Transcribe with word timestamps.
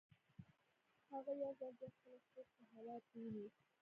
هغه 1.11 1.31
یو 1.43 1.51
ځل 1.59 1.71
بیا 1.79 1.89
خپله 1.95 2.17
سوک 2.29 2.47
په 2.55 2.63
هوا 2.73 2.95
کې 3.07 3.15
ونیو 3.21 3.47